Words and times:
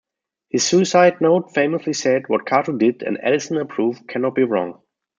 His 0.49 0.63
suicide 0.65 1.21
note 1.21 1.53
famously 1.53 1.93
said: 1.93 2.27
What 2.27 2.47
Cato 2.47 2.71
did, 2.71 3.03
and 3.03 3.23
Addison 3.23 3.57
approved, 3.57 4.07
cannot 4.07 4.33
be 4.33 4.43
wrong. 4.45 4.81